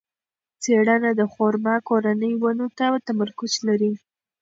[0.63, 3.93] څېړنه د خورما کورنۍ ونو ته تمرکز لري.